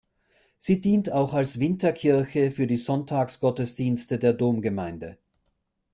[0.57, 5.19] Sie dient auch als Winterkirche für die Sonntagsgottesdienste der Domgemeinde.